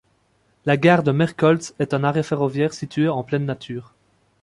La 0.65 0.77
gare 0.77 1.03
de 1.03 1.11
Merkholtz 1.11 1.75
est 1.77 1.93
un 1.93 2.03
arrêt 2.03 2.23
ferroviaire 2.23 2.73
situé 2.73 3.07
en 3.07 3.21
pleine 3.23 3.45
nature. 3.45 3.93